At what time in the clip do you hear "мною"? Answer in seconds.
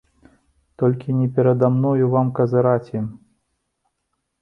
1.75-2.09